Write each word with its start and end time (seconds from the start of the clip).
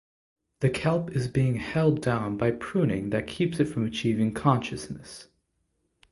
The 0.61 0.71
kelp 0.71 1.11
is 1.15 1.27
being 1.27 1.57
held 1.57 2.01
down 2.01 2.35
by 2.35 2.49
pruning 2.49 3.11
that 3.11 3.27
keeps 3.27 3.59
it 3.59 3.65
from 3.65 3.85
achieving 3.85 4.33
consciousness. 4.33 5.27